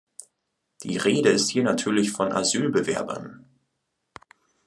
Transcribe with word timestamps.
Die 0.81 0.97
Rede 0.97 1.29
ist 1.29 1.49
hier 1.51 1.61
natürlich 1.61 2.11
von 2.11 2.31
Asylbewerbern. 2.31 3.45